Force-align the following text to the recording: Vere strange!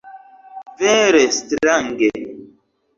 Vere 0.79 1.21
strange! 1.37 2.09